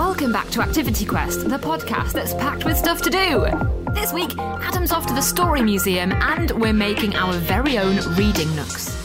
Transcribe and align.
Welcome 0.00 0.32
back 0.32 0.48
to 0.52 0.62
Activity 0.62 1.04
Quest, 1.04 1.46
the 1.46 1.58
podcast 1.58 2.12
that's 2.12 2.32
packed 2.32 2.64
with 2.64 2.78
stuff 2.78 3.02
to 3.02 3.10
do. 3.10 3.44
This 3.92 4.14
week, 4.14 4.30
Adam's 4.38 4.92
off 4.92 5.06
to 5.08 5.12
the 5.12 5.20
Story 5.20 5.60
Museum 5.60 6.10
and 6.12 6.50
we're 6.52 6.72
making 6.72 7.14
our 7.16 7.34
very 7.34 7.76
own 7.76 7.96
reading 8.14 8.48
nooks. 8.56 8.96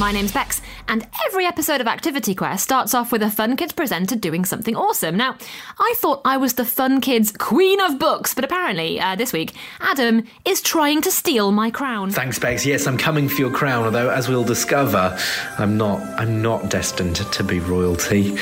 My 0.00 0.10
name's 0.10 0.32
Bex, 0.32 0.62
and 0.88 1.06
every 1.26 1.46
episode 1.46 1.80
of 1.80 1.86
Activity 1.86 2.34
Quest 2.34 2.64
starts 2.64 2.94
off 2.94 3.12
with 3.12 3.22
a 3.22 3.30
Fun 3.30 3.56
Kids 3.56 3.72
presenter 3.72 4.16
doing 4.16 4.44
something 4.44 4.76
awesome. 4.76 5.16
Now, 5.16 5.36
I 5.78 5.94
thought 5.96 6.20
I 6.24 6.36
was 6.36 6.54
the 6.54 6.64
Fun 6.64 7.00
Kids 7.00 7.32
Queen 7.32 7.80
of 7.80 7.98
Books, 7.98 8.34
but 8.34 8.44
apparently, 8.44 9.00
uh, 9.00 9.16
this 9.16 9.32
week, 9.32 9.54
Adam 9.80 10.24
is 10.44 10.60
trying 10.60 11.00
to 11.02 11.10
steal 11.10 11.52
my 11.52 11.70
crown. 11.70 12.10
Thanks, 12.10 12.38
Bex. 12.38 12.66
Yes, 12.66 12.86
I'm 12.86 12.98
coming 12.98 13.28
for 13.28 13.40
your 13.40 13.52
crown, 13.52 13.84
although, 13.84 14.10
as 14.10 14.28
we'll 14.28 14.44
discover, 14.44 15.16
I'm 15.58 15.76
not, 15.76 16.00
I'm 16.20 16.42
not 16.42 16.70
destined 16.70 17.16
to 17.16 17.44
be 17.44 17.60
royalty. 17.60 18.36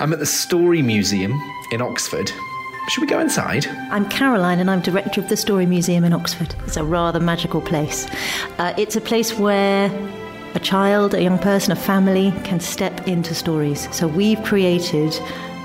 I'm 0.00 0.12
at 0.12 0.18
the 0.18 0.26
Story 0.26 0.82
Museum 0.82 1.32
in 1.72 1.82
Oxford. 1.82 2.30
Should 2.88 3.02
we 3.02 3.06
go 3.06 3.20
inside? 3.20 3.66
I'm 3.90 4.08
Caroline 4.08 4.60
and 4.60 4.70
I'm 4.70 4.80
director 4.80 5.20
of 5.20 5.28
the 5.28 5.36
Story 5.36 5.66
Museum 5.66 6.04
in 6.04 6.14
Oxford. 6.14 6.54
It's 6.66 6.78
a 6.78 6.84
rather 6.84 7.20
magical 7.20 7.60
place. 7.60 8.06
Uh, 8.58 8.72
it's 8.78 8.96
a 8.96 9.00
place 9.00 9.38
where 9.38 9.90
a 10.54 10.60
child, 10.60 11.14
a 11.14 11.22
young 11.22 11.38
person, 11.38 11.72
a 11.72 11.76
family 11.76 12.32
can 12.44 12.60
step 12.60 13.06
into 13.06 13.34
stories. 13.34 13.88
So 13.94 14.06
we've 14.08 14.42
created 14.42 15.18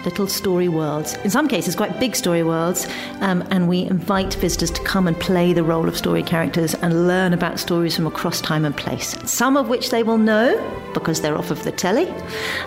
little 0.05 0.27
story 0.27 0.67
worlds, 0.67 1.15
in 1.23 1.29
some 1.29 1.47
cases, 1.47 1.75
quite 1.75 1.99
big 1.99 2.15
story 2.15 2.43
worlds, 2.43 2.87
um, 3.21 3.41
and 3.51 3.67
we 3.67 3.83
invite 3.83 4.33
visitors 4.35 4.71
to 4.71 4.81
come 4.83 5.07
and 5.07 5.17
play 5.19 5.53
the 5.53 5.63
role 5.63 5.87
of 5.87 5.97
story 5.97 6.23
characters 6.23 6.75
and 6.75 7.07
learn 7.07 7.33
about 7.33 7.59
stories 7.59 7.95
from 7.95 8.05
across 8.05 8.41
time 8.41 8.65
and 8.65 8.75
place. 8.75 9.15
Some 9.25 9.55
of 9.55 9.69
which 9.69 9.89
they 9.91 10.03
will 10.03 10.17
know 10.17 10.59
because 10.93 11.21
they're 11.21 11.37
off 11.37 11.51
of 11.51 11.63
the 11.63 11.71
telly, 11.71 12.07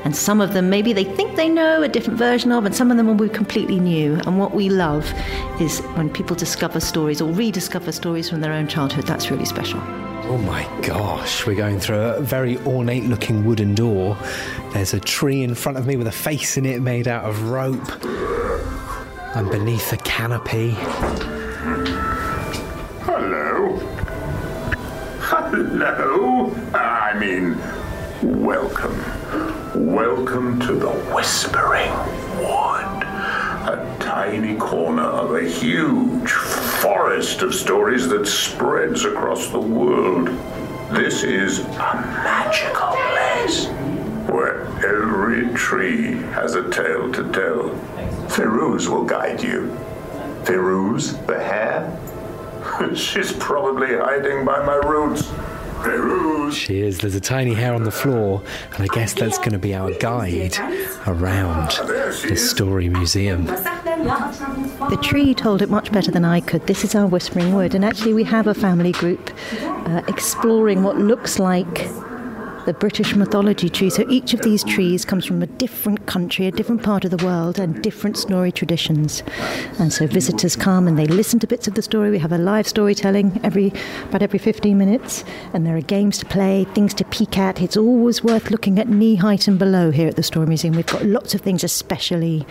and 0.05 0.17
some 0.17 0.41
of 0.41 0.53
them 0.53 0.71
maybe 0.71 0.93
they 0.93 1.05
think 1.05 1.37
they 1.37 1.49
know 1.49 1.83
a 1.83 1.89
different 1.89 2.19
version 2.19 2.53
of, 2.53 2.65
and 2.65 2.75
some 2.75 2.91
of 2.91 2.97
them 2.97 3.07
will 3.07 3.15
be 3.15 3.29
completely 3.29 3.79
new. 3.79 4.15
And 4.27 4.39
what 4.39 4.55
we 4.55 4.69
love 4.69 5.13
is 5.61 5.81
when 5.95 6.11
people 6.11 6.37
discover 6.37 6.81
stories 6.81 7.21
or 7.21 7.31
rediscover 7.33 7.93
stories 7.93 8.31
from 8.31 8.41
their 8.41 8.53
own 8.53 8.67
childhood. 8.67 9.07
That's 9.07 9.31
really 9.31 9.45
special. 9.45 9.81
Oh 10.29 10.39
my 10.39 10.69
gosh, 10.83 11.47
we're 11.47 11.55
going 11.55 11.79
through 11.79 12.01
a 12.01 12.21
very 12.21 12.59
ornate 12.67 13.05
looking 13.05 13.45
wooden 13.45 13.77
door. 13.77 14.19
There's 14.73 14.93
a 14.93 14.99
tree 14.99 15.45
in 15.45 15.55
front 15.55 15.79
of 15.79 15.87
me 15.87 15.97
with 15.97 16.09
a 16.09 16.13
face 16.13 16.57
in 16.57 16.67
it 16.67 16.83
made 16.83 17.07
out 17.07 17.25
of 17.25 17.49
rope. 17.49 17.89
I'm 19.37 19.49
beneath 19.49 19.93
a 19.93 19.97
canopy. 19.99 20.71
Hello. 23.05 23.77
Hello. 25.21 26.53
I 26.75 27.17
mean, 27.21 27.57
welcome. 28.43 28.99
Welcome 29.95 30.59
to 30.63 30.75
the 30.75 30.91
Whispering 30.91 31.93
Wood. 32.39 33.05
A 33.69 33.97
tiny 34.01 34.57
corner 34.57 35.05
of 35.05 35.37
a 35.37 35.49
huge 35.49 36.33
forest 36.77 37.43
of 37.43 37.55
stories 37.55 38.09
that 38.09 38.27
spreads 38.27 39.05
across 39.05 39.49
the 39.49 39.59
world. 39.59 40.29
This 40.91 41.23
is 41.23 41.61
a 41.61 41.95
magical 42.23 42.89
place 42.89 43.67
where 44.29 44.67
every 44.85 45.53
tree 45.55 46.17
has 46.33 46.55
a 46.55 46.71
tale 46.71 47.11
to 47.13 47.33
tell. 47.33 47.71
Ferouz 48.29 48.89
will 48.89 49.05
guide 49.05 49.43
you. 49.43 49.77
Ferouz, 50.45 51.25
the 51.27 51.43
hare? 51.43 52.95
She's 52.95 53.33
probably 53.33 53.97
hiding 53.97 54.45
by 54.45 54.65
my 54.65 54.77
roots. 54.77 55.31
Ferouz! 55.87 56.53
She 56.53 56.81
is. 56.81 56.99
There's 56.99 57.15
a 57.15 57.21
tiny 57.21 57.55
hare 57.55 57.75
on 57.75 57.85
the 57.85 57.91
floor, 57.91 58.43
and 58.73 58.83
I 58.83 58.87
guess 58.95 59.15
that's 59.15 59.39
going 59.39 59.53
to 59.53 59.59
be 59.59 59.75
our 59.75 59.93
guide 59.93 60.57
around 61.07 61.71
the 62.29 62.37
Story 62.37 62.89
Museum. 62.89 63.47
The 63.47 64.99
tree 65.03 65.35
told 65.35 65.63
it 65.63 65.71
much 65.71 65.93
better 65.93 66.11
than 66.11 66.25
I 66.25 66.41
could. 66.41 66.67
This 66.67 66.85
is 66.85 66.95
our 66.95 67.07
Whispering 67.07 67.55
Wood, 67.55 67.75
and 67.75 67.85
actually, 67.85 68.15
we 68.15 68.25
have 68.25 68.47
a 68.47 68.55
family 68.55 68.93
group 68.93 69.31
uh, 69.63 70.03
exploring 70.09 70.83
what 70.83 70.99
looks 70.99 71.39
like 71.39 71.89
the 72.67 72.75
British 72.75 73.15
mythology 73.15 73.69
tree. 73.69 73.89
So 73.89 74.05
each 74.11 74.35
of 74.35 74.43
these 74.43 74.65
trees 74.65 75.05
comes 75.05 75.25
from 75.25 75.41
a 75.41 75.47
different 75.47 76.07
country, 76.07 76.47
a 76.47 76.51
different 76.51 76.83
part 76.83 77.05
of 77.05 77.13
the 77.13 77.25
world, 77.25 77.59
and 77.59 77.81
different 77.83 78.17
story 78.17 78.51
traditions. 78.51 79.23
And 79.79 79.93
so 79.93 80.07
visitors 80.07 80.57
come 80.57 80.89
and 80.89 80.99
they 80.99 81.07
listen 81.07 81.39
to 81.41 81.47
bits 81.47 81.69
of 81.69 81.75
the 81.75 81.83
story. 81.83 82.11
We 82.11 82.19
have 82.19 82.33
a 82.33 82.39
live 82.39 82.67
storytelling 82.67 83.41
every 83.45 83.73
about 84.05 84.23
every 84.23 84.41
15 84.41 84.77
minutes, 84.77 85.25
and 85.55 85.65
there 85.65 85.77
are 85.77 85.81
games 85.81 86.19
to 86.19 86.27
play, 86.27 86.65
things 86.75 86.93
to 86.95 87.05
peek 87.05 87.39
at. 87.39 87.63
It's 87.63 87.77
always 87.77 88.25
worth 88.25 88.51
looking 88.51 88.79
at 88.79 88.89
knee 88.89 89.15
height 89.15 89.47
and 89.47 89.59
below 89.59 89.93
here 89.93 90.09
at 90.09 90.17
the 90.17 90.23
Story 90.25 90.47
Museum. 90.47 90.75
We've 90.75 90.87
got 90.87 91.05
lots 91.05 91.35
of 91.35 91.41
things 91.41 91.63
especially 91.63 92.45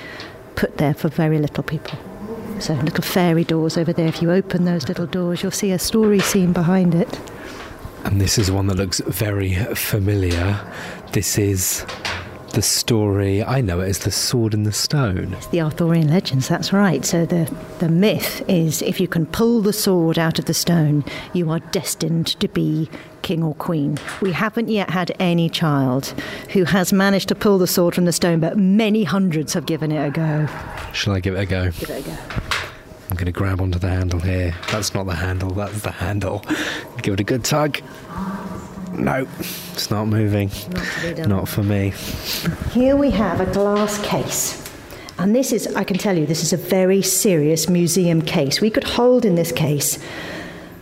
put 0.55 0.77
there 0.77 0.93
for 0.93 1.09
very 1.09 1.39
little 1.39 1.63
people. 1.63 1.99
So 2.59 2.73
little 2.73 3.03
fairy 3.03 3.43
doors 3.43 3.77
over 3.77 3.91
there. 3.91 4.07
If 4.07 4.21
you 4.21 4.31
open 4.31 4.63
those 4.63 4.87
little 4.87 5.07
doors, 5.07 5.43
you'll 5.43 5.51
see 5.51 5.71
a 5.71 5.79
story 5.79 6.21
scene 6.21 6.53
behind 6.53 6.95
it. 6.95 7.19
And 8.05 8.21
this 8.21 8.37
is 8.37 8.51
one 8.51 8.67
that 8.67 8.77
looks 8.77 8.99
very 9.01 9.55
familiar. 9.75 10.59
This 11.11 11.37
is 11.37 11.85
the 12.55 12.61
story, 12.61 13.43
I 13.43 13.59
know 13.59 13.81
it 13.81 13.89
as 13.89 13.99
The 13.99 14.11
Sword 14.11 14.53
in 14.53 14.63
the 14.63 14.71
Stone. 14.71 15.33
It's 15.33 15.47
the 15.47 15.59
Arthurian 15.59 16.07
legends, 16.07 16.47
that's 16.47 16.71
right. 16.71 17.03
So 17.03 17.25
the, 17.25 17.53
the 17.79 17.89
myth 17.89 18.41
is 18.47 18.81
if 18.81 19.01
you 19.01 19.09
can 19.09 19.25
pull 19.25 19.61
the 19.61 19.73
sword 19.73 20.17
out 20.17 20.39
of 20.39 20.45
the 20.45 20.53
stone, 20.53 21.03
you 21.33 21.51
are 21.51 21.59
destined 21.59 22.27
to 22.39 22.47
be 22.47 22.89
king 23.23 23.43
or 23.43 23.55
queen. 23.55 23.97
We 24.21 24.31
haven't 24.31 24.69
yet 24.69 24.89
had 24.91 25.13
any 25.19 25.49
child 25.49 26.13
who 26.53 26.63
has 26.63 26.93
managed 26.93 27.27
to 27.27 27.35
pull 27.35 27.57
the 27.57 27.67
sword 27.67 27.93
from 27.93 28.05
the 28.05 28.13
stone, 28.13 28.39
but 28.39 28.57
many 28.57 29.03
hundreds 29.03 29.53
have 29.53 29.65
given 29.65 29.91
it 29.91 30.07
a 30.07 30.11
go. 30.11 30.47
Shall 30.93 31.13
I 31.13 31.19
give 31.19 31.35
it 31.35 31.39
a 31.39 31.45
go? 31.45 31.71
Give 31.71 31.89
it 31.89 32.07
a 32.07 32.09
go. 32.09 32.54
I'm 33.15 33.19
going 33.19 33.31
to 33.33 33.39
grab 33.39 33.61
onto 33.61 33.79
the 33.79 33.87
handle 33.87 34.19
here. 34.19 34.53
That's 34.73 34.93
not 34.93 35.05
the 35.05 35.15
handle, 35.15 35.51
that's 35.51 35.83
the 35.83 35.91
handle. 35.91 36.43
Give 37.01 37.13
it 37.13 37.21
a 37.21 37.23
good 37.23 37.45
tug. 37.45 37.79
No, 38.91 39.25
it's 39.39 39.89
not 39.89 40.09
moving. 40.09 40.51
Not, 41.05 41.27
Not 41.29 41.47
for 41.47 41.63
me. 41.63 41.93
Here 42.71 42.97
we 42.97 43.11
have 43.11 43.39
a 43.39 43.45
glass 43.45 44.05
case. 44.05 44.69
And 45.17 45.33
this 45.33 45.53
is, 45.53 45.73
I 45.77 45.85
can 45.85 45.97
tell 45.97 46.17
you, 46.17 46.25
this 46.25 46.43
is 46.43 46.51
a 46.51 46.57
very 46.57 47.01
serious 47.01 47.69
museum 47.69 48.21
case. 48.21 48.59
We 48.59 48.69
could 48.69 48.83
hold 48.83 49.23
in 49.23 49.35
this 49.35 49.53
case 49.53 49.97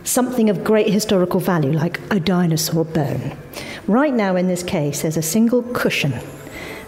something 0.02 0.50
of 0.50 0.64
great 0.64 0.88
historical 0.88 1.38
value, 1.38 1.70
like 1.70 2.00
a 2.10 2.18
dinosaur 2.18 2.84
bone. 2.84 3.38
Right 3.86 4.12
now, 4.12 4.34
in 4.34 4.48
this 4.48 4.64
case, 4.64 5.02
there's 5.02 5.16
a 5.16 5.22
single 5.22 5.62
cushion, 5.62 6.14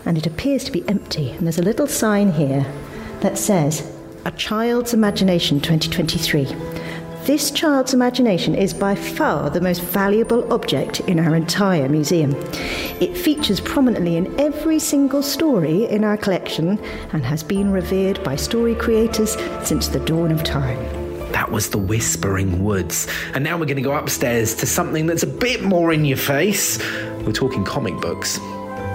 and 0.05 0.19
it 0.19 0.27
appears 0.27 0.65
to 0.65 0.73
be 0.73 0.83
empty. 0.89 1.31
And 1.31 1.43
there's 1.43 1.61
a 1.61 1.63
little 1.63 1.87
sign 1.87 2.33
here 2.33 2.67
that 3.21 3.39
says, 3.39 3.93
A 4.27 4.33
Child's 4.33 4.93
Imagination 4.93 5.61
2023. 5.61 6.47
This 7.27 7.53
child's 7.53 7.95
imagination 7.95 8.57
is 8.57 8.75
by 8.75 8.97
far 8.97 9.51
the 9.51 9.61
most 9.61 9.81
valuable 9.81 10.53
object 10.53 10.99
in 11.03 11.21
our 11.21 11.37
entire 11.37 11.89
museum. 11.89 12.35
It 13.01 13.17
features 13.17 13.61
prominently 13.61 14.17
in 14.17 14.41
every 14.41 14.81
single 14.81 15.23
story 15.23 15.85
in 15.85 16.03
our 16.03 16.17
collection 16.17 16.77
and 17.13 17.25
has 17.25 17.45
been 17.45 17.71
revered 17.71 18.21
by 18.25 18.35
story 18.35 18.75
creators 18.75 19.37
since 19.63 19.87
the 19.87 20.01
dawn 20.01 20.33
of 20.33 20.43
time. 20.43 20.77
That 21.31 21.53
was 21.53 21.71
the 21.71 21.79
Whispering 21.79 22.65
Woods. 22.65 23.07
And 23.33 23.45
now 23.45 23.57
we're 23.57 23.67
going 23.67 23.77
to 23.77 23.83
go 23.83 23.95
upstairs 23.95 24.57
to 24.57 24.67
something 24.67 25.07
that's 25.07 25.23
a 25.23 25.29
bit 25.29 25.63
more 25.63 25.93
in 25.93 26.05
your 26.05 26.19
face. 26.19 26.81
We're 27.25 27.31
talking 27.31 27.65
comic 27.65 27.95
books. 28.01 28.41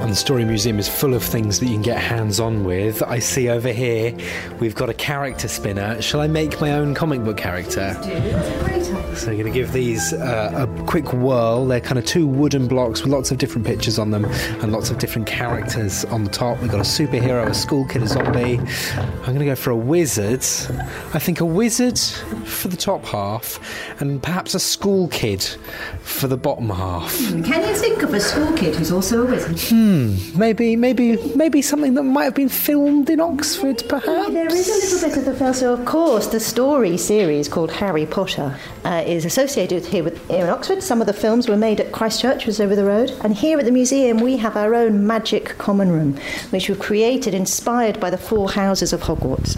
And 0.02 0.10
the 0.12 0.16
Story 0.16 0.44
Museum 0.46 0.80
is 0.80 0.90
full 0.90 1.14
of 1.14 1.24
things 1.24 1.60
that 1.60 1.68
you 1.68 1.74
can 1.74 1.84
get 1.84 2.00
hands 2.00 2.40
on 2.40 2.64
with. 2.64 3.04
I 3.04 3.20
see 3.20 3.50
over 3.50 3.70
here 3.70 4.18
we've 4.60 4.74
got 4.74 4.90
a 4.90 4.96
character 4.96 5.48
spinner. 5.48 6.02
Shall 6.02 6.20
I 6.20 6.28
make 6.28 6.60
my 6.60 6.72
own 6.74 6.96
comic 6.96 7.24
book 7.24 7.38
character? 7.38 7.94
So 9.16 9.30
I'm 9.30 9.38
going 9.38 9.46
to 9.46 9.52
give 9.52 9.74
these 9.74 10.14
uh, 10.14 10.68
a 10.68 10.84
quick 10.86 11.14
whirl. 11.14 11.68
They're 11.68 11.80
kind 11.82 12.00
of 12.00 12.06
two 12.06 12.26
wooden 12.26 12.68
blocks 12.68 13.04
with 13.04 13.12
lots 13.12 13.30
of 13.30 13.38
different 13.38 13.68
pictures 13.68 14.00
on 14.00 14.10
them 14.10 14.26
and 14.26 14.72
lots 14.72 14.90
of 14.90 14.98
different 14.98 15.28
characters 15.28 16.04
on 16.06 16.24
the 16.24 16.32
top. 16.32 16.60
We've 16.62 16.72
got 16.72 16.80
a 16.80 16.84
superhero, 16.84 17.48
a 17.48 17.54
school 17.54 17.86
kid, 17.86 18.02
a 18.02 18.08
zombie. 18.08 18.58
I'm 18.98 19.26
going 19.26 19.40
to 19.40 19.46
go 19.46 19.56
for 19.56 19.70
a 19.70 19.78
wizard. 19.78 20.42
I 21.14 21.20
think 21.20 21.42
a 21.42 21.46
wizard 21.46 22.00
for 22.00 22.70
the 22.70 22.78
top 22.78 23.06
half 23.06 23.60
and 24.02 24.22
perhaps 24.24 24.56
a 24.56 24.60
school 24.60 25.10
kid 25.10 25.44
for 26.02 26.28
the 26.28 26.38
bottom 26.38 26.70
half. 26.70 27.16
Can 27.18 27.68
you 27.68 27.76
think 27.76 28.02
of 28.02 28.14
a 28.14 28.20
school 28.20 28.52
kid 28.58 28.76
who's 28.76 28.92
also 28.92 29.28
a 29.28 29.30
wizard? 29.30 29.60
Maybe, 30.38 30.76
maybe, 30.76 31.18
maybe 31.36 31.62
something 31.62 31.94
that 31.96 32.04
might 32.04 32.26
have 32.26 32.36
been 32.36 32.50
filmed 32.50 33.10
in 33.10 33.20
Oxford, 33.20 33.84
perhaps. 33.88 34.32
There 34.32 34.48
is 34.48 34.70
a 34.70 34.96
little 34.96 35.10
bit 35.10 35.18
of 35.18 35.26
the 35.26 35.34
film. 35.34 35.54
So, 35.54 35.74
of 35.74 35.86
course, 35.86 36.28
the 36.28 36.40
story 36.40 36.98
series 36.98 37.48
called 37.48 37.72
Harry 37.72 38.06
Potter 38.06 38.58
uh, 38.86 39.04
is 39.06 39.26
associated 39.26 39.86
here 39.86 40.04
with 40.04 40.26
here 40.30 40.46
in 40.46 40.50
Oxford. 40.50 40.82
Some 40.84 41.02
of 41.02 41.08
the 41.08 41.14
films 41.14 41.48
were 41.48 41.58
made 41.58 41.80
at 41.80 41.92
Christ 41.92 42.22
Church, 42.22 42.46
which 42.46 42.56
is 42.56 42.62
over 42.62 42.76
the 42.76 42.86
road. 42.86 43.12
And 43.24 43.36
here 43.36 43.60
at 43.60 43.66
the 43.66 43.72
museum, 43.72 44.20
we 44.20 44.38
have 44.38 44.56
our 44.56 44.74
own 44.74 45.06
magic 45.06 45.58
common 45.58 45.92
room, 45.92 46.18
which 46.52 46.70
we've 46.70 46.80
created 46.80 47.34
inspired 47.34 48.00
by 48.00 48.10
the 48.10 48.18
four 48.18 48.50
houses 48.52 48.94
of 48.94 49.02
Hogwarts 49.02 49.58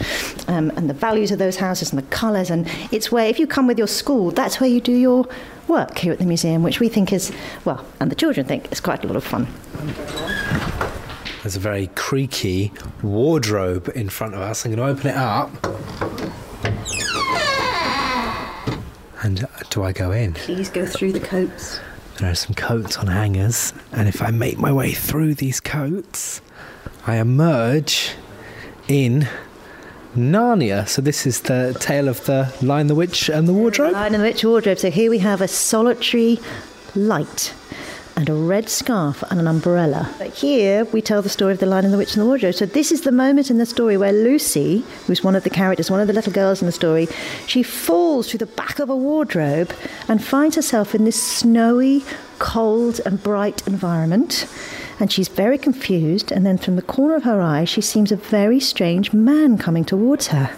um, 0.49 0.71
and 0.75 0.89
the 0.89 0.93
values 0.93 1.31
of 1.31 1.39
those 1.39 1.57
houses 1.57 1.91
and 1.91 2.01
the 2.01 2.07
colours. 2.07 2.49
And 2.49 2.67
it's 2.91 3.11
where, 3.11 3.27
if 3.27 3.39
you 3.39 3.47
come 3.47 3.67
with 3.67 3.77
your 3.77 3.87
school, 3.87 4.31
that's 4.31 4.59
where 4.59 4.69
you 4.69 4.81
do 4.81 4.93
your 4.93 5.27
work 5.73 5.97
here 5.97 6.13
at 6.13 6.19
the 6.19 6.25
museum, 6.25 6.61
which 6.61 6.79
we 6.79 6.87
think 6.87 7.11
is, 7.11 7.31
well, 7.65 7.83
and 7.99 8.11
the 8.11 8.15
children 8.15 8.45
think 8.45 8.71
is 8.71 8.79
quite 8.79 9.03
a 9.03 9.07
lot 9.07 9.15
of 9.15 9.23
fun. 9.23 9.47
There's 11.41 11.55
a 11.55 11.59
very 11.59 11.87
creaky 11.95 12.71
wardrobe 13.01 13.91
in 13.95 14.07
front 14.07 14.35
of 14.35 14.41
us. 14.41 14.65
I'm 14.65 14.75
going 14.75 14.95
to 14.95 14.99
open 14.99 15.09
it 15.09 15.17
up. 15.17 15.49
And 19.23 19.43
uh, 19.43 19.47
do 19.71 19.83
I 19.83 19.91
go 19.91 20.11
in? 20.11 20.33
Please 20.35 20.69
go 20.69 20.85
through 20.85 21.13
the 21.13 21.19
coats. 21.19 21.79
There 22.19 22.29
are 22.29 22.35
some 22.35 22.53
coats 22.53 22.97
on 22.97 23.07
hangers, 23.07 23.73
and 23.91 24.07
if 24.07 24.21
I 24.21 24.29
make 24.29 24.59
my 24.59 24.71
way 24.71 24.91
through 24.91 25.33
these 25.33 25.59
coats, 25.59 26.39
I 27.07 27.15
emerge 27.15 28.11
in 28.87 29.27
Narnia. 30.15 30.87
So 30.87 31.01
this 31.01 31.25
is 31.25 31.41
the 31.41 31.75
tale 31.79 32.07
of 32.07 32.23
the 32.25 32.53
Lion, 32.61 32.87
the 32.87 32.95
Witch, 32.95 33.29
and 33.29 33.47
the 33.47 33.53
Wardrobe. 33.53 33.93
Lion 33.93 34.13
and 34.13 34.23
the 34.23 34.27
Witch 34.27 34.43
wardrobe. 34.45 34.79
So 34.79 34.91
here 34.91 35.09
we 35.09 35.19
have 35.19 35.41
a 35.41 35.47
solitary 35.47 36.39
light 36.95 37.53
and 38.15 38.29
a 38.29 38.33
red 38.33 38.69
scarf 38.69 39.23
and 39.31 39.39
an 39.39 39.47
umbrella. 39.47 40.13
But 40.19 40.35
here 40.35 40.85
we 40.85 41.01
tell 41.01 41.21
the 41.21 41.29
story 41.29 41.53
of 41.53 41.59
the 41.59 41.65
Lion 41.65 41.85
and 41.85 41.93
the 41.93 41.97
Witch 41.97 42.13
and 42.13 42.21
the 42.21 42.27
Wardrobe. 42.27 42.53
So 42.53 42.65
this 42.65 42.91
is 42.91 43.01
the 43.01 43.11
moment 43.11 43.49
in 43.49 43.57
the 43.57 43.65
story 43.65 43.97
where 43.97 44.13
Lucy, 44.13 44.83
who's 45.07 45.23
one 45.23 45.35
of 45.35 45.43
the 45.43 45.49
characters, 45.49 45.89
one 45.89 45.99
of 45.99 46.07
the 46.07 46.13
little 46.13 46.31
girls 46.33 46.61
in 46.61 46.67
the 46.67 46.71
story, 46.71 47.07
she 47.47 47.63
falls 47.63 48.29
through 48.29 48.39
the 48.39 48.45
back 48.45 48.79
of 48.79 48.89
a 48.89 48.95
wardrobe 48.95 49.73
and 50.07 50.23
finds 50.23 50.55
herself 50.55 50.93
in 50.93 51.05
this 51.05 51.21
snowy, 51.21 52.03
cold, 52.37 53.01
and 53.05 53.23
bright 53.23 53.65
environment. 53.65 54.47
And 54.99 55.11
she's 55.11 55.27
very 55.27 55.57
confused, 55.57 56.31
and 56.31 56.45
then 56.45 56.57
from 56.57 56.75
the 56.75 56.81
corner 56.81 57.15
of 57.15 57.23
her 57.23 57.41
eye, 57.41 57.65
she 57.65 57.81
sees 57.81 58.11
a 58.11 58.15
very 58.15 58.59
strange 58.59 59.13
man 59.13 59.57
coming 59.57 59.85
towards 59.85 60.27
her. 60.27 60.55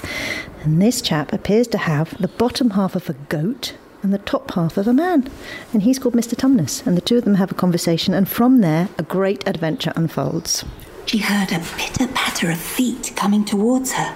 And 0.64 0.82
this 0.82 1.02
chap 1.02 1.32
appears 1.32 1.68
to 1.68 1.78
have 1.78 2.18
the 2.20 2.28
bottom 2.28 2.72
half 2.72 2.96
of 2.96 3.10
a 3.10 3.14
goat 3.14 3.76
and 4.04 4.14
the 4.14 4.20
top 4.20 4.52
half 4.54 4.78
of 4.78 4.88
a 4.88 4.94
man. 4.94 5.30
And 5.74 5.84
he's 5.84 6.00
called 6.00 6.16
Mr. 6.16 6.36
Tumnus. 6.36 6.86
And 6.86 6.96
the 6.96 7.02
two 7.02 7.18
of 7.18 7.24
them 7.24 7.36
have 7.36 7.52
a 7.52 7.56
conversation, 7.56 8.14
and 8.14 8.28
from 8.30 8.62
there, 8.62 8.90
a 8.98 9.04
great 9.04 9.48
adventure 9.48 9.94
unfolds. 9.96 10.64
She 11.06 11.20
heard 11.20 11.52
a 11.52 11.60
pitter 11.78 12.08
patter 12.08 12.50
of 12.52 12.60
feet 12.60 13.14
coming 13.16 13.46
towards 13.46 13.94
her. 13.94 14.16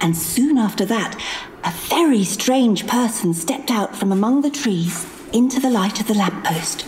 And 0.00 0.16
soon 0.16 0.56
after 0.56 0.84
that, 0.86 1.20
a 1.64 1.72
very 1.88 2.22
strange 2.24 2.86
person 2.86 3.34
stepped 3.34 3.70
out 3.70 3.96
from 3.96 4.12
among 4.12 4.42
the 4.42 4.50
trees 4.50 5.04
into 5.32 5.58
the 5.58 5.70
light 5.70 6.00
of 6.00 6.06
the 6.06 6.14
lamppost. 6.14 6.86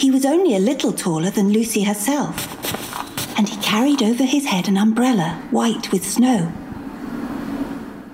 He 0.00 0.10
was 0.10 0.24
only 0.24 0.56
a 0.56 0.58
little 0.58 0.94
taller 0.94 1.28
than 1.28 1.52
Lucy 1.52 1.82
herself, 1.82 2.48
and 3.36 3.46
he 3.46 3.60
carried 3.60 4.02
over 4.02 4.24
his 4.24 4.46
head 4.46 4.66
an 4.66 4.78
umbrella 4.78 5.42
white 5.50 5.92
with 5.92 6.08
snow. 6.08 6.50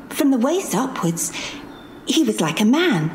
From 0.08 0.32
the 0.32 0.36
waist 0.36 0.74
upwards, 0.74 1.32
he 2.04 2.24
was 2.24 2.40
like 2.40 2.60
a 2.60 2.64
man, 2.64 3.12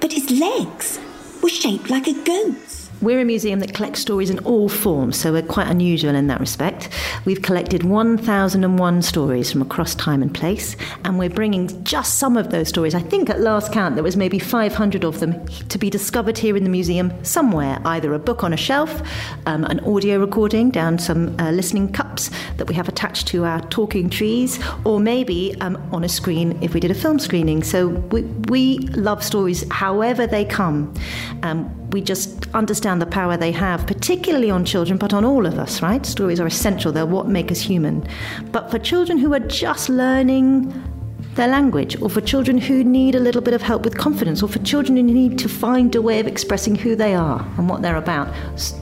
but 0.00 0.14
his 0.14 0.30
legs 0.30 1.00
were 1.42 1.50
shaped 1.50 1.90
like 1.90 2.08
a 2.08 2.14
goat's. 2.14 2.88
We're 3.02 3.20
a 3.20 3.26
museum 3.26 3.60
that 3.60 3.74
collects 3.74 4.00
stories 4.00 4.30
in 4.30 4.38
all 4.38 4.70
forms, 4.70 5.18
so 5.18 5.30
we're 5.30 5.42
quite 5.42 5.68
unusual 5.68 6.14
in 6.14 6.28
that 6.28 6.40
respect. 6.40 6.88
We've 7.24 7.40
collected 7.40 7.84
1,001 7.84 9.02
stories 9.02 9.52
from 9.52 9.62
across 9.62 9.94
time 9.94 10.22
and 10.22 10.34
place, 10.34 10.76
and 11.04 11.18
we're 11.18 11.30
bringing 11.30 11.84
just 11.84 12.18
some 12.18 12.36
of 12.36 12.50
those 12.50 12.68
stories. 12.68 12.94
I 12.94 13.00
think 13.00 13.30
at 13.30 13.40
last 13.40 13.72
count 13.72 13.94
there 13.94 14.02
was 14.02 14.16
maybe 14.16 14.38
500 14.40 15.04
of 15.04 15.20
them 15.20 15.46
to 15.68 15.78
be 15.78 15.88
discovered 15.88 16.36
here 16.36 16.56
in 16.56 16.64
the 16.64 16.70
museum 16.70 17.12
somewhere, 17.24 17.80
either 17.84 18.12
a 18.12 18.18
book 18.18 18.42
on 18.42 18.52
a 18.52 18.56
shelf, 18.56 19.02
um, 19.46 19.64
an 19.66 19.78
audio 19.80 20.18
recording 20.18 20.70
down 20.70 20.98
some 20.98 21.38
uh, 21.38 21.52
listening 21.52 21.92
cups 21.92 22.30
that 22.56 22.66
we 22.66 22.74
have 22.74 22.88
attached 22.88 23.28
to 23.28 23.44
our 23.44 23.60
talking 23.68 24.10
trees, 24.10 24.58
or 24.84 24.98
maybe 24.98 25.54
um, 25.60 25.76
on 25.92 26.02
a 26.02 26.08
screen 26.08 26.58
if 26.60 26.74
we 26.74 26.80
did 26.80 26.90
a 26.90 26.94
film 26.94 27.20
screening. 27.20 27.62
So 27.62 27.88
we, 27.88 28.22
we 28.48 28.78
love 28.78 29.22
stories 29.22 29.64
however 29.70 30.26
they 30.26 30.44
come. 30.44 30.92
Um, 31.44 31.81
we 31.92 32.00
just 32.00 32.48
understand 32.54 33.02
the 33.02 33.06
power 33.06 33.36
they 33.36 33.52
have, 33.52 33.86
particularly 33.86 34.50
on 34.50 34.64
children, 34.64 34.98
but 34.98 35.12
on 35.12 35.24
all 35.24 35.46
of 35.46 35.58
us, 35.58 35.82
right? 35.82 36.04
Stories 36.04 36.40
are 36.40 36.46
essential, 36.46 36.92
they're 36.92 37.06
what 37.06 37.28
make 37.28 37.52
us 37.52 37.60
human. 37.60 38.06
But 38.50 38.70
for 38.70 38.78
children 38.78 39.18
who 39.18 39.32
are 39.34 39.40
just 39.40 39.88
learning 39.88 40.72
their 41.34 41.48
language, 41.48 42.00
or 42.02 42.10
for 42.10 42.20
children 42.20 42.58
who 42.58 42.84
need 42.84 43.14
a 43.14 43.20
little 43.20 43.40
bit 43.40 43.54
of 43.54 43.62
help 43.62 43.84
with 43.84 43.96
confidence, 43.96 44.42
or 44.42 44.48
for 44.48 44.58
children 44.60 44.96
who 44.96 45.02
need 45.02 45.38
to 45.38 45.48
find 45.48 45.94
a 45.94 46.02
way 46.02 46.20
of 46.20 46.26
expressing 46.26 46.74
who 46.74 46.94
they 46.94 47.14
are 47.14 47.40
and 47.56 47.68
what 47.68 47.82
they're 47.82 47.96
about, 47.96 48.28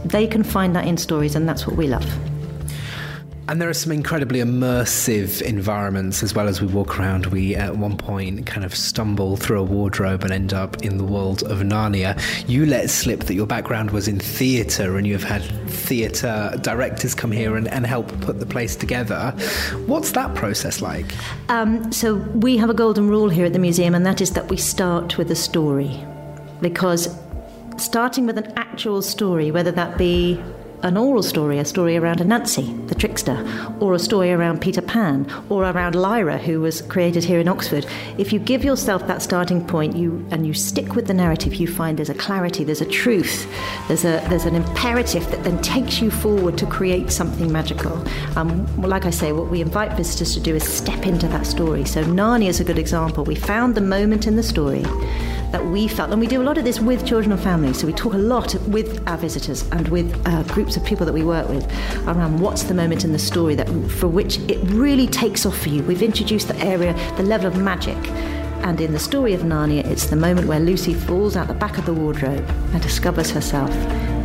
they 0.04 0.26
can 0.26 0.42
find 0.42 0.74
that 0.74 0.86
in 0.86 0.96
stories, 0.96 1.34
and 1.34 1.48
that's 1.48 1.66
what 1.66 1.76
we 1.76 1.86
love. 1.86 2.06
And 3.48 3.60
there 3.60 3.68
are 3.68 3.74
some 3.74 3.90
incredibly 3.90 4.38
immersive 4.38 5.42
environments 5.42 6.22
as 6.22 6.34
well 6.34 6.46
as 6.46 6.60
we 6.60 6.68
walk 6.68 7.00
around. 7.00 7.26
We, 7.26 7.56
at 7.56 7.76
one 7.76 7.96
point, 7.96 8.46
kind 8.46 8.64
of 8.64 8.76
stumble 8.76 9.36
through 9.36 9.58
a 9.58 9.64
wardrobe 9.64 10.22
and 10.22 10.32
end 10.32 10.54
up 10.54 10.82
in 10.84 10.98
the 10.98 11.04
world 11.04 11.42
of 11.42 11.58
Narnia. 11.58 12.16
You 12.48 12.64
let 12.64 12.90
slip 12.90 13.24
that 13.24 13.34
your 13.34 13.46
background 13.46 13.90
was 13.90 14.06
in 14.06 14.20
theatre 14.20 14.96
and 14.96 15.04
you 15.04 15.14
have 15.14 15.24
had 15.24 15.42
theatre 15.68 16.56
directors 16.62 17.12
come 17.12 17.32
here 17.32 17.56
and, 17.56 17.66
and 17.68 17.84
help 17.86 18.08
put 18.20 18.38
the 18.38 18.46
place 18.46 18.76
together. 18.76 19.32
What's 19.86 20.12
that 20.12 20.36
process 20.36 20.80
like? 20.80 21.12
Um, 21.48 21.90
so 21.90 22.16
we 22.16 22.56
have 22.56 22.70
a 22.70 22.74
golden 22.74 23.08
rule 23.08 23.28
here 23.28 23.46
at 23.46 23.52
the 23.52 23.58
museum, 23.58 23.96
and 23.96 24.06
that 24.06 24.20
is 24.20 24.30
that 24.32 24.48
we 24.48 24.56
start 24.56 25.18
with 25.18 25.28
a 25.30 25.36
story, 25.36 26.04
because 26.60 27.18
starting 27.78 28.26
with 28.26 28.38
an 28.38 28.52
actual 28.56 29.02
story, 29.02 29.50
whether 29.50 29.72
that 29.72 29.98
be 29.98 30.40
an 30.82 30.96
oral 30.96 31.22
story, 31.22 31.58
a 31.58 31.64
story 31.64 31.96
around 31.96 32.20
Anansi, 32.20 32.88
the 32.88 32.94
trickster, 32.94 33.46
or 33.80 33.94
a 33.94 33.98
story 33.98 34.32
around 34.32 34.60
Peter 34.60 34.80
Pan, 34.80 35.30
or 35.48 35.64
around 35.64 35.94
Lyra, 35.94 36.38
who 36.38 36.60
was 36.60 36.82
created 36.82 37.24
here 37.24 37.40
in 37.40 37.48
Oxford. 37.48 37.86
If 38.18 38.32
you 38.32 38.38
give 38.38 38.64
yourself 38.64 39.06
that 39.06 39.22
starting 39.22 39.66
point, 39.66 39.96
you 39.96 40.26
and 40.30 40.46
you 40.46 40.54
stick 40.54 40.94
with 40.94 41.06
the 41.06 41.14
narrative, 41.14 41.54
you 41.54 41.66
find 41.66 41.98
there's 41.98 42.08
a 42.08 42.14
clarity, 42.14 42.64
there's 42.64 42.80
a 42.80 42.86
truth, 42.86 43.46
there's 43.88 44.04
a 44.04 44.24
there's 44.28 44.46
an 44.46 44.54
imperative 44.54 45.28
that 45.30 45.44
then 45.44 45.60
takes 45.62 46.00
you 46.00 46.10
forward 46.10 46.56
to 46.58 46.66
create 46.66 47.10
something 47.10 47.52
magical. 47.52 48.02
Um, 48.36 48.66
like 48.80 49.04
I 49.04 49.10
say, 49.10 49.32
what 49.32 49.48
we 49.48 49.60
invite 49.60 49.96
visitors 49.96 50.34
to 50.34 50.40
do 50.40 50.54
is 50.54 50.64
step 50.64 51.06
into 51.06 51.28
that 51.28 51.46
story. 51.46 51.84
So 51.84 52.04
Narnia 52.04 52.48
is 52.48 52.60
a 52.60 52.64
good 52.64 52.78
example. 52.78 53.24
We 53.24 53.34
found 53.34 53.74
the 53.74 53.80
moment 53.80 54.26
in 54.26 54.36
the 54.36 54.42
story 54.42 54.84
that 55.52 55.64
we 55.64 55.88
felt, 55.88 56.10
and 56.10 56.20
we 56.20 56.26
do 56.26 56.40
a 56.40 56.44
lot 56.44 56.58
of 56.58 56.64
this 56.64 56.80
with 56.80 57.06
children 57.06 57.32
and 57.32 57.40
families. 57.40 57.78
So 57.80 57.86
we 57.86 57.92
talk 57.92 58.14
a 58.14 58.18
lot 58.18 58.54
with 58.68 59.06
our 59.08 59.16
visitors 59.16 59.68
and 59.72 59.88
with 59.88 60.20
uh, 60.26 60.42
groups 60.44 60.76
of 60.76 60.84
people 60.84 61.06
that 61.06 61.12
we 61.12 61.22
work 61.22 61.48
with 61.48 61.64
around 62.06 62.40
what's 62.40 62.64
the 62.64 62.74
moment 62.74 63.04
in 63.04 63.12
the 63.12 63.18
story 63.18 63.54
that 63.56 63.68
for 63.90 64.08
which 64.08 64.38
it 64.48 64.58
really 64.70 65.06
takes 65.06 65.44
off 65.46 65.58
for 65.58 65.68
you. 65.68 65.82
We've 65.82 66.02
introduced 66.02 66.48
the 66.48 66.56
area, 66.58 66.94
the 67.16 67.22
level 67.22 67.46
of 67.46 67.56
magic. 67.56 67.98
And 68.62 68.80
in 68.80 68.92
the 68.92 68.98
story 68.98 69.32
of 69.32 69.40
Narnia, 69.40 69.84
it's 69.86 70.06
the 70.06 70.16
moment 70.16 70.46
where 70.46 70.60
Lucy 70.60 70.92
falls 70.92 71.34
out 71.34 71.48
the 71.48 71.54
back 71.54 71.78
of 71.78 71.86
the 71.86 71.94
wardrobe 71.94 72.46
and 72.72 72.82
discovers 72.82 73.30
herself 73.30 73.70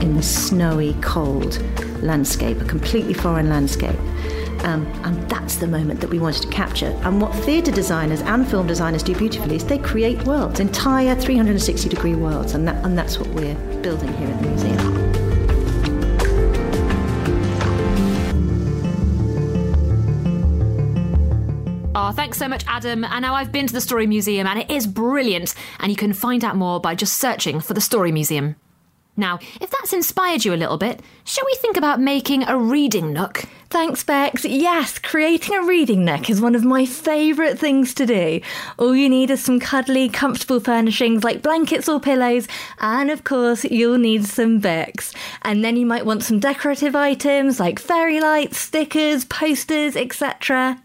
in 0.01 0.15
the 0.15 0.23
snowy, 0.23 0.93
cold 1.01 1.63
landscape, 2.03 2.59
a 2.61 2.65
completely 2.65 3.13
foreign 3.13 3.49
landscape. 3.49 3.97
Um, 4.65 4.87
and 5.03 5.29
that's 5.29 5.57
the 5.57 5.67
moment 5.67 6.01
that 6.01 6.09
we 6.09 6.17
wanted 6.17 6.41
to 6.41 6.47
capture. 6.47 6.87
And 7.03 7.21
what 7.21 7.33
theatre 7.35 7.71
designers 7.71 8.21
and 8.21 8.47
film 8.47 8.65
designers 8.65 9.03
do 9.03 9.15
beautifully 9.15 9.57
is 9.57 9.63
they 9.63 9.77
create 9.77 10.23
worlds, 10.23 10.59
entire 10.59 11.13
360 11.15 11.87
degree 11.87 12.15
worlds, 12.15 12.55
and, 12.55 12.67
that, 12.67 12.83
and 12.83 12.97
that's 12.97 13.19
what 13.19 13.29
we're 13.29 13.53
building 13.81 14.11
here 14.13 14.27
at 14.27 14.41
the 14.41 14.49
museum. 14.49 15.05
Oh, 21.97 22.11
thanks 22.11 22.39
so 22.39 22.47
much, 22.47 22.63
Adam. 22.67 23.03
And 23.03 23.21
now 23.21 23.35
I've 23.35 23.51
been 23.51 23.67
to 23.67 23.73
the 23.73 23.81
Story 23.81 24.07
Museum 24.07 24.47
and 24.47 24.59
it 24.59 24.71
is 24.71 24.87
brilliant. 24.87 25.53
And 25.79 25.91
you 25.91 25.95
can 25.95 26.11
find 26.11 26.43
out 26.43 26.55
more 26.55 26.79
by 26.79 26.95
just 26.95 27.17
searching 27.17 27.59
for 27.59 27.75
the 27.75 27.81
Story 27.81 28.11
Museum. 28.11 28.55
Now, 29.17 29.39
if 29.61 29.69
that's 29.69 29.93
inspired 29.93 30.43
you 30.43 30.53
a 30.53 30.55
little 30.55 30.77
bit, 30.77 31.01
shall 31.23 31.45
we 31.45 31.55
think 31.55 31.77
about 31.77 32.01
making 32.01 32.43
a 32.43 32.57
reading 32.57 33.13
nook? 33.13 33.45
Thanks, 33.69 34.03
Bex. 34.03 34.43
Yes, 34.43 34.99
creating 34.99 35.55
a 35.55 35.63
reading 35.63 36.03
nook 36.03 36.29
is 36.29 36.41
one 36.41 36.53
of 36.53 36.63
my 36.63 36.85
favourite 36.85 37.57
things 37.57 37.93
to 37.95 38.05
do. 38.05 38.41
All 38.77 38.95
you 38.95 39.09
need 39.09 39.31
is 39.31 39.43
some 39.43 39.59
cuddly, 39.59 40.09
comfortable 40.09 40.59
furnishings 40.59 41.23
like 41.23 41.41
blankets 41.41 41.87
or 41.87 41.99
pillows, 41.99 42.47
and 42.79 43.09
of 43.09 43.23
course, 43.23 43.63
you'll 43.63 43.97
need 43.97 44.25
some 44.25 44.59
books. 44.59 45.13
And 45.41 45.63
then 45.63 45.77
you 45.77 45.85
might 45.85 46.05
want 46.05 46.23
some 46.23 46.39
decorative 46.39 46.95
items 46.95 47.59
like 47.59 47.79
fairy 47.79 48.19
lights, 48.19 48.57
stickers, 48.57 49.25
posters, 49.25 49.95
etc. 49.95 50.81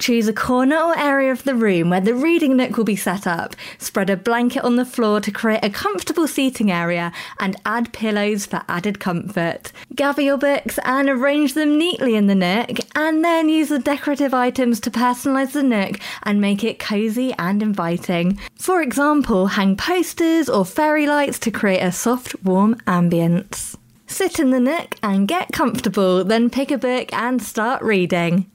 Choose 0.00 0.28
a 0.28 0.32
corner 0.32 0.78
or 0.78 0.98
area 0.98 1.30
of 1.30 1.44
the 1.44 1.54
room 1.54 1.90
where 1.90 2.00
the 2.00 2.14
reading 2.14 2.56
nook 2.56 2.78
will 2.78 2.84
be 2.84 2.96
set 2.96 3.26
up. 3.26 3.54
Spread 3.76 4.08
a 4.08 4.16
blanket 4.16 4.64
on 4.64 4.76
the 4.76 4.86
floor 4.86 5.20
to 5.20 5.30
create 5.30 5.62
a 5.62 5.68
comfortable 5.68 6.26
seating 6.26 6.70
area 6.70 7.12
and 7.38 7.60
add 7.66 7.92
pillows 7.92 8.46
for 8.46 8.62
added 8.66 8.98
comfort. 8.98 9.72
Gather 9.94 10.22
your 10.22 10.38
books 10.38 10.78
and 10.86 11.10
arrange 11.10 11.52
them 11.52 11.76
neatly 11.76 12.14
in 12.14 12.28
the 12.28 12.34
nook, 12.34 12.78
and 12.94 13.22
then 13.22 13.50
use 13.50 13.68
the 13.68 13.78
decorative 13.78 14.32
items 14.32 14.80
to 14.80 14.90
personalise 14.90 15.52
the 15.52 15.62
nook 15.62 16.00
and 16.22 16.40
make 16.40 16.64
it 16.64 16.78
cosy 16.78 17.34
and 17.38 17.62
inviting. 17.62 18.40
For 18.56 18.80
example, 18.80 19.48
hang 19.48 19.76
posters 19.76 20.48
or 20.48 20.64
fairy 20.64 21.06
lights 21.06 21.38
to 21.40 21.50
create 21.50 21.82
a 21.82 21.92
soft, 21.92 22.42
warm 22.42 22.76
ambience. 22.86 23.76
Sit 24.06 24.40
in 24.40 24.48
the 24.48 24.60
nook 24.60 24.94
and 25.02 25.28
get 25.28 25.52
comfortable, 25.52 26.24
then 26.24 26.48
pick 26.48 26.70
a 26.70 26.78
book 26.78 27.12
and 27.12 27.42
start 27.42 27.82
reading. 27.82 28.50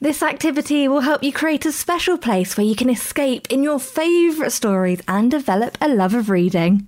This 0.00 0.22
activity 0.22 0.86
will 0.86 1.00
help 1.00 1.24
you 1.24 1.32
create 1.32 1.66
a 1.66 1.72
special 1.72 2.16
place 2.18 2.56
where 2.56 2.66
you 2.66 2.76
can 2.76 2.88
escape 2.88 3.48
in 3.50 3.64
your 3.64 3.80
favourite 3.80 4.52
stories 4.52 5.02
and 5.08 5.28
develop 5.28 5.76
a 5.80 5.88
love 5.88 6.14
of 6.14 6.30
reading. 6.30 6.86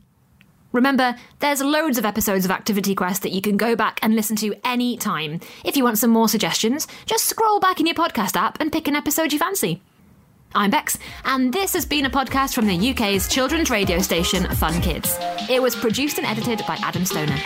Remember, 0.71 1.17
there's 1.41 1.61
loads 1.61 1.99
of 1.99 2.05
episodes 2.05 2.45
of 2.45 2.53
Activity 2.53 2.95
Quest 2.95 3.23
that 3.23 3.33
you 3.33 3.41
can 3.41 3.57
go 3.57 3.75
back 3.75 3.99
and 4.03 4.15
listen 4.15 4.37
to 4.37 4.55
any 4.65 4.97
time. 4.97 5.41
If 5.65 5.77
you 5.77 5.83
want 5.83 5.99
some 5.99 6.11
more 6.11 6.29
suggestions, 6.29 6.87
just 7.05 7.25
scroll 7.25 7.59
back 7.59 7.81
in 7.81 7.87
your 7.87 7.97
podcast 7.97 8.37
app 8.37 8.61
and 8.61 8.71
pick 8.71 8.87
an 8.87 8.95
episode 8.95 9.33
you 9.33 9.41
fancy. 9.41 9.83
I'm 10.55 10.71
Bex, 10.71 10.97
and 11.25 11.53
this 11.53 11.73
has 11.73 11.85
been 11.85 12.07
a 12.07 12.11
podcast 12.11 12.55
from 12.55 12.69
the 12.69 12.91
UK's 12.91 13.27
children's 13.27 13.71
radio 13.71 13.99
station 13.99 14.45
Fun 14.55 14.81
Kids. 14.83 15.17
It 15.49 15.61
was 15.61 15.75
produced 15.75 16.19
and 16.19 16.27
edited 16.27 16.65
by 16.67 16.77
Adam 16.81 17.05
Stoner. 17.05 17.39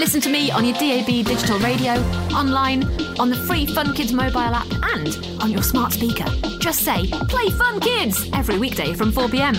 Listen 0.00 0.22
to 0.22 0.30
me 0.30 0.50
on 0.50 0.64
your 0.64 0.72
DAB 0.78 1.26
digital 1.26 1.58
radio, 1.58 1.92
online, 2.32 2.84
on 3.20 3.28
the 3.28 3.36
free 3.46 3.66
Fun 3.66 3.94
Kids 3.94 4.14
mobile 4.14 4.38
app, 4.38 4.66
and 4.94 5.42
on 5.42 5.50
your 5.50 5.62
smart 5.62 5.92
speaker. 5.92 6.24
Just 6.58 6.80
say, 6.80 7.06
Play 7.28 7.50
Fun 7.50 7.80
Kids! 7.80 8.26
every 8.32 8.58
weekday 8.58 8.94
from 8.94 9.12
4pm. 9.12 9.56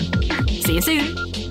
See 0.64 0.74
you 0.74 0.82
soon! 0.82 1.41